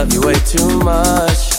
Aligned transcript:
Love 0.00 0.14
you 0.14 0.20
way 0.22 0.34
too 0.46 0.78
much. 0.78 1.52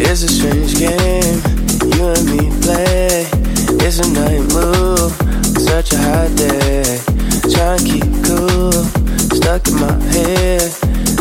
It's 0.00 0.22
a 0.22 0.28
strange 0.28 0.78
game 0.78 1.36
you 1.92 2.06
and 2.16 2.24
me 2.30 2.48
play. 2.62 3.26
It's 3.84 3.98
a 3.98 4.08
night 4.14 4.40
move, 4.54 5.12
such 5.60 5.92
a 5.92 5.98
hot 5.98 6.30
day. 6.36 7.00
Trying 7.52 7.78
to 7.80 7.84
keep 7.84 8.08
cool, 8.24 8.72
stuck 9.36 9.68
in 9.68 9.74
my 9.74 9.92
head. 10.14 10.72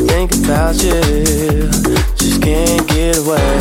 Think 0.07 0.31
about 0.45 0.81
you, 0.81 1.01
just 2.15 2.41
can't 2.41 2.87
get 2.87 3.17
away. 3.17 3.59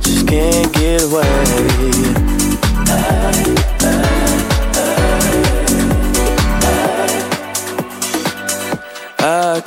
Just 0.00 0.26
can't 0.26 0.72
get 0.74 1.02
away. 1.02 1.81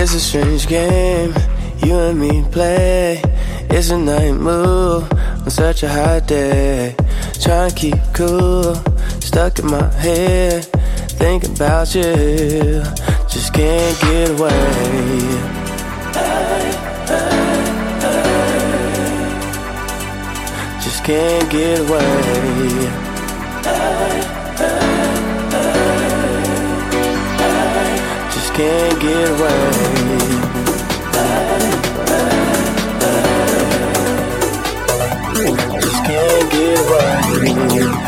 It's 0.00 0.14
a 0.14 0.20
strange 0.20 0.68
game 0.68 1.34
you 1.84 1.98
and 1.98 2.20
me 2.20 2.44
play. 2.52 3.20
It's 3.68 3.90
a 3.90 3.98
night 3.98 4.30
move 4.30 5.12
on 5.12 5.50
such 5.50 5.82
a 5.82 5.88
hot 5.88 6.28
day. 6.28 6.94
Trying 7.42 7.70
to 7.70 7.74
keep 7.74 7.98
cool, 8.14 8.76
stuck 9.20 9.58
in 9.58 9.66
my 9.66 9.92
head. 9.94 10.64
Thinking 11.18 11.56
about 11.56 11.92
you, 11.96 12.84
just 13.28 13.52
can't 13.52 14.00
get 14.02 14.30
away. 14.38 15.18
Just 20.80 21.02
can't 21.02 21.50
get 21.50 21.80
away. 21.80 22.98
Can't 28.58 29.00
get 29.00 29.28
away. 29.28 30.18
Just 35.80 36.04
can't 36.04 36.50
get 36.50 36.78
away. 36.80 38.07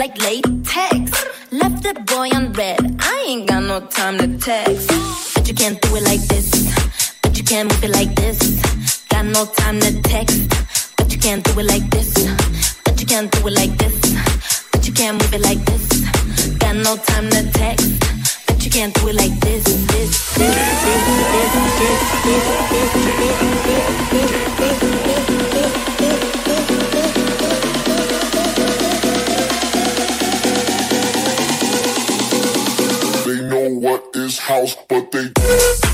like 0.00 0.16
latex. 0.22 1.26
Left 1.52 1.82
that 1.82 2.06
boy 2.06 2.30
on 2.30 2.54
red. 2.54 2.80
I 3.00 3.24
ain't 3.28 3.46
got 3.46 3.62
no 3.64 3.80
time 3.80 4.16
to 4.16 4.28
text. 4.38 4.88
But 5.34 5.46
you 5.46 5.52
can't 5.52 5.78
do 5.82 5.94
it 5.94 6.04
like 6.04 6.22
this. 6.22 6.48
But 7.20 7.36
you 7.36 7.44
can't 7.44 7.68
move 7.70 7.84
it 7.84 7.90
like 7.90 8.14
this. 8.14 8.38
Got 9.10 9.26
no 9.26 9.44
time 9.44 9.78
to 9.80 9.92
text. 10.00 10.96
But 10.96 11.12
you 11.12 11.18
can't 11.18 11.44
do 11.44 11.52
it 11.60 11.66
like 11.66 11.86
this. 11.90 12.14
But 12.82 12.98
you 12.98 13.06
can't 13.06 13.30
do 13.30 13.46
it 13.46 13.52
like 13.52 13.76
this. 13.76 13.96
But 14.72 14.86
you 14.86 14.94
can't 14.94 15.20
move 15.20 15.34
it 15.34 15.42
like 15.42 15.62
this. 15.66 15.84
Got 16.56 16.76
no 16.76 16.96
time 16.96 17.28
to 17.28 17.42
text 17.52 18.00
you 18.64 18.70
can't 18.70 18.94
do 18.94 19.08
it 19.08 19.14
like 19.16 19.40
this, 19.40 19.64
this, 19.64 20.34
this, 20.34 20.54
this, 20.54 20.84
this, 20.84 21.04
this, 21.10 21.50
this, 21.50 22.00
this, 22.70 22.92
this, 22.92 23.64
this. 23.64 23.69
house, 34.60 34.76
but 34.88 35.10
they. 35.10 35.89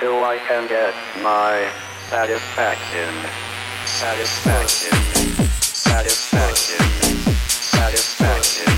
Till 0.00 0.22
I 0.22 0.38
can 0.38 0.68
get 0.68 0.94
my 1.22 1.68
satisfaction. 2.08 3.12
Satisfaction. 3.84 4.92
Satisfaction. 5.60 6.78
Satisfaction. 7.48 8.70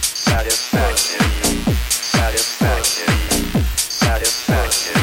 Satisfaction. 0.00 1.20
Satisfaction. 1.90 3.12
Satisfaction. 3.76 5.00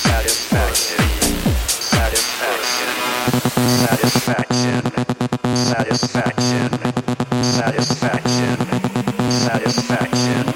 Satisfaction. 0.00 1.04
Satisfaction. 1.92 2.90
Satisfaction. 3.84 4.84
Satisfaction. 5.54 6.70
Satisfaction. 7.42 8.56
Satisfaction. 9.30 10.49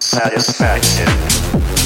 Satisfaction. 0.00 1.85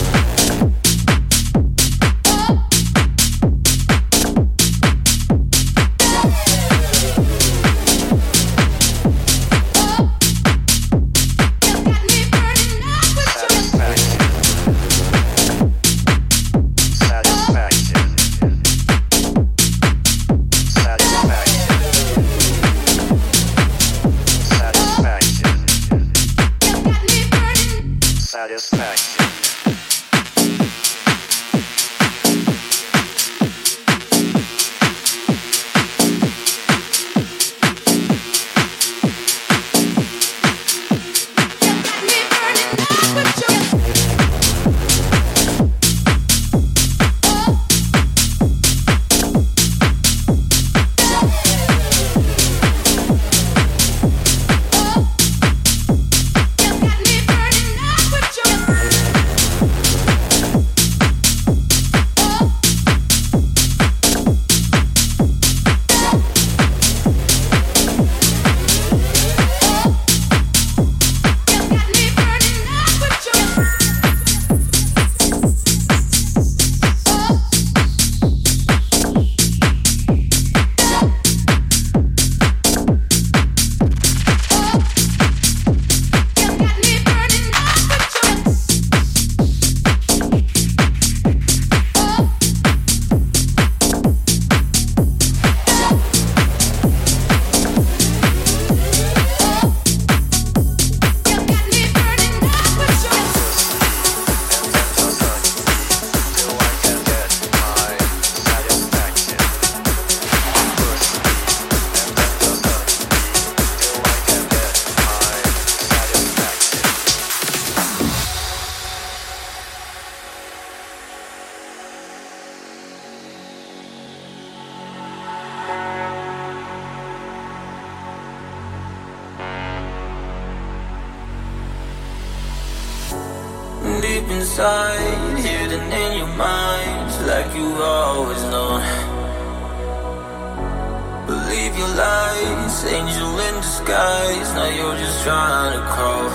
Disguise. 143.81 144.53
Now 144.55 144.69
you're 144.69 144.97
just 144.97 145.23
trying 145.25 145.73
to 145.79 145.83
crawl. 145.93 146.31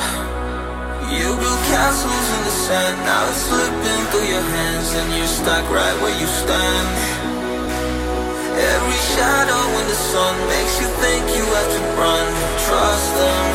You 1.14 1.28
built 1.38 1.62
castles 1.70 2.28
in 2.36 2.42
the 2.50 2.56
sand, 2.66 2.98
now 3.06 3.30
it's 3.30 3.38
slipping 3.46 4.04
through 4.10 4.28
your 4.34 4.42
hands, 4.42 4.90
and 4.94 5.08
you're 5.14 5.28
stuck 5.28 5.66
right 5.70 5.98
where 6.02 6.18
you 6.20 6.26
stand. 6.26 6.90
Every 8.74 9.00
shadow 9.14 9.64
in 9.80 9.86
the 9.86 10.00
sun 10.12 10.34
makes 10.50 10.74
you 10.82 10.88
think 11.04 11.22
you 11.38 11.46
have 11.46 11.70
to 11.76 11.82
run. 12.02 12.28
Trust 12.66 13.10
them. 13.22 13.46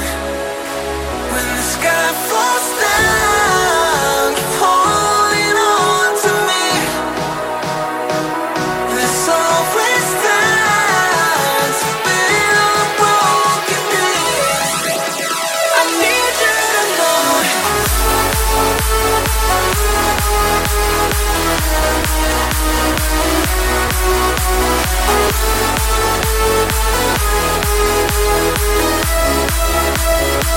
When 1.32 1.46
the 1.58 1.66
sky 1.74 2.06
falls 2.30 2.59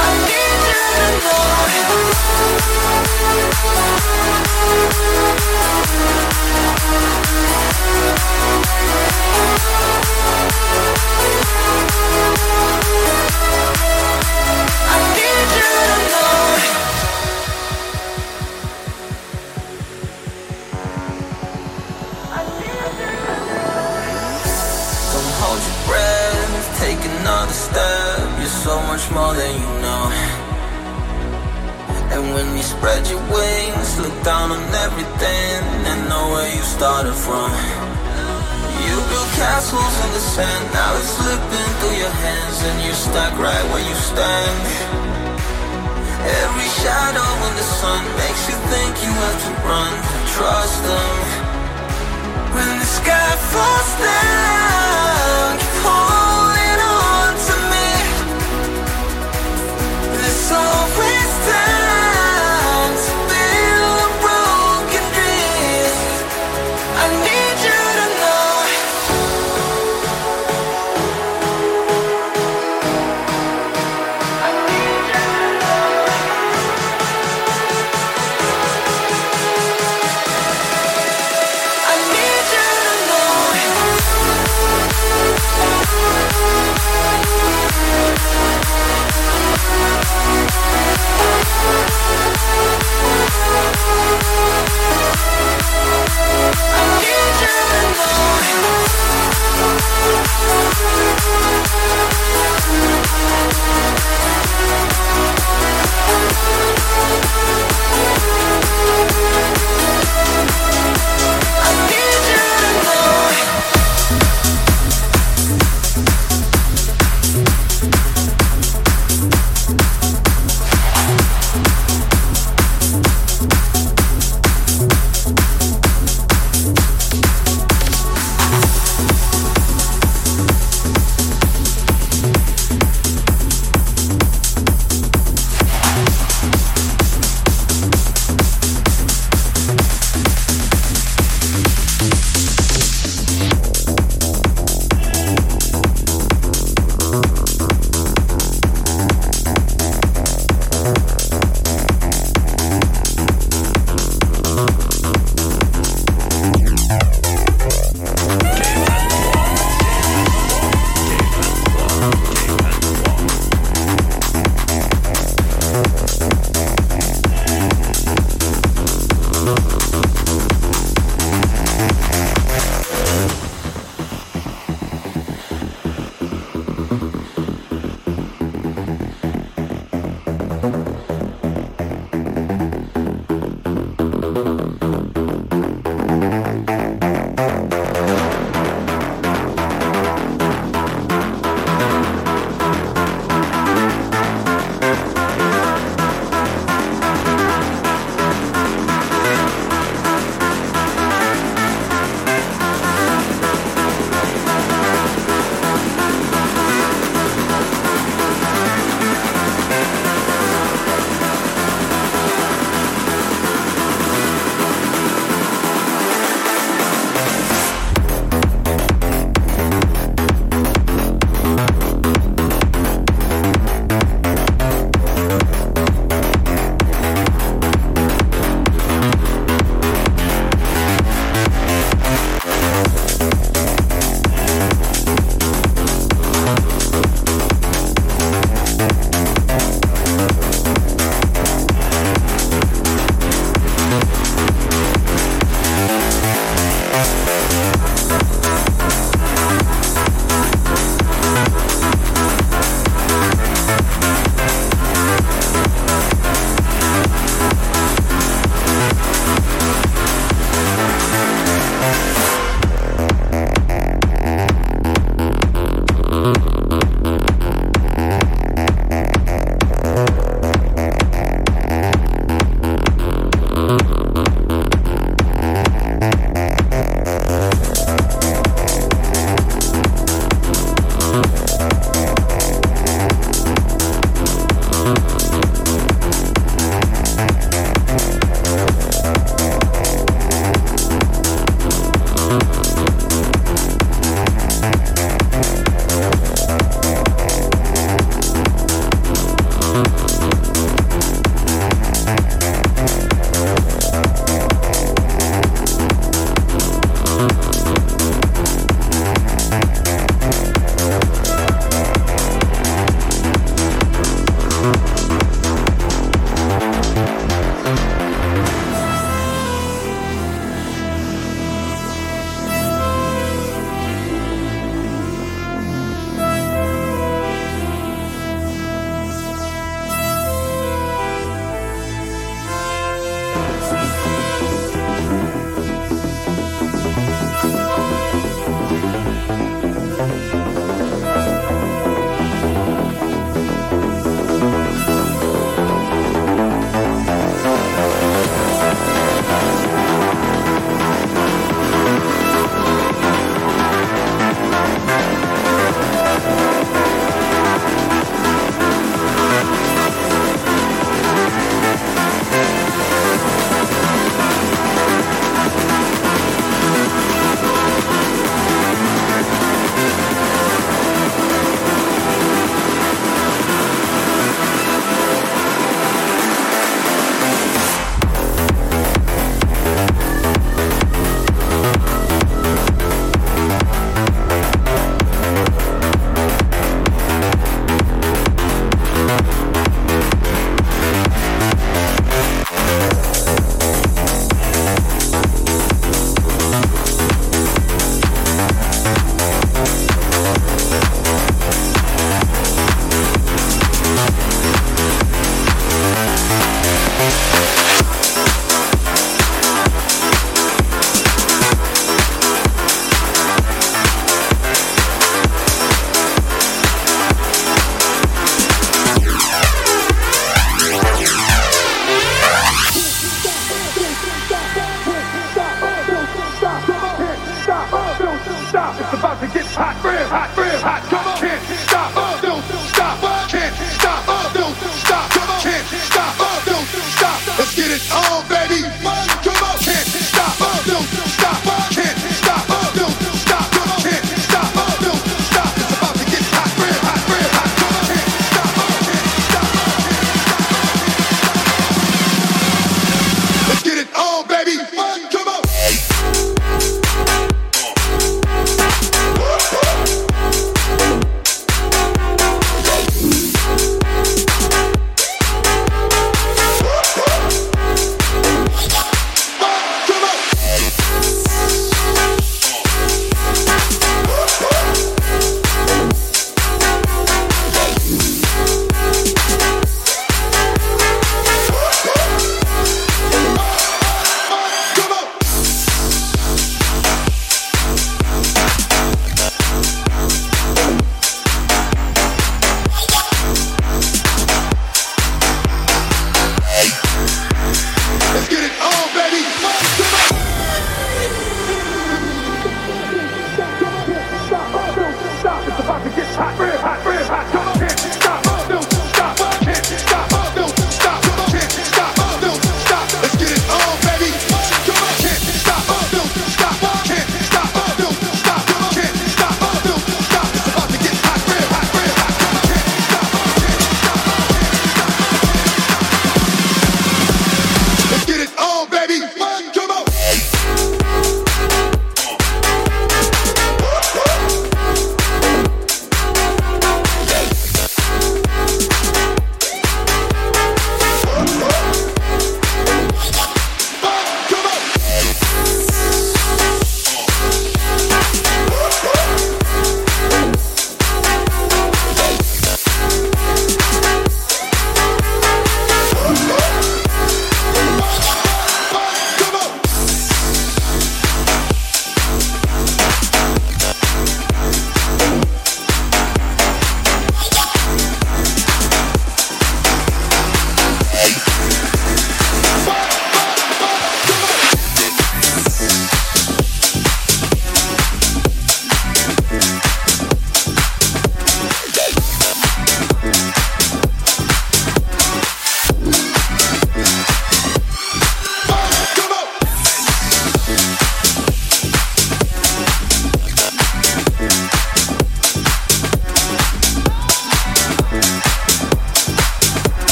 I 0.00 0.08
need 0.26 0.62
you 0.68 0.80
to 3.94 3.97
more 29.18 29.34
than 29.34 29.52
you 29.62 29.70
know. 29.82 30.04
And 32.14 32.22
when 32.34 32.48
you 32.56 32.62
spread 32.62 33.02
your 33.10 33.22
wings, 33.34 33.90
look 33.98 34.16
down 34.22 34.54
on 34.54 34.62
everything 34.86 35.58
and 35.90 35.98
know 36.10 36.24
where 36.34 36.50
you 36.54 36.62
started 36.62 37.16
from. 37.26 37.50
You 38.86 38.94
built 39.10 39.30
castles 39.42 39.94
in 40.04 40.10
the 40.18 40.24
sand, 40.34 40.64
now 40.70 40.90
it's 40.98 41.10
slipping 41.18 41.70
through 41.78 41.96
your 42.04 42.14
hands, 42.26 42.58
and 42.68 42.76
you're 42.84 43.02
stuck 43.08 43.34
right 43.46 43.64
where 43.70 43.84
you 43.90 43.96
stand. 44.12 44.58
Every 46.42 46.70
shadow 46.82 47.30
in 47.48 47.52
the 47.60 47.68
sun 47.80 48.02
makes 48.22 48.42
you 48.48 48.56
think 48.70 48.92
you 49.04 49.12
have 49.24 49.38
to 49.46 49.52
run. 49.66 49.92
Trust 50.34 50.78
them. 50.90 51.16
When 52.54 52.70
the 52.82 52.90
sky 52.98 53.30
falls 53.50 53.92
down, 53.98 54.67